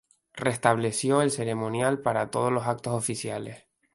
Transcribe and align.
Restableció 0.33 1.21
el 1.21 1.29
ceremonial 1.29 1.99
para 1.99 2.31
todos 2.31 2.51
los 2.51 2.65
actos 2.65 2.93
oficiales. 2.95 3.67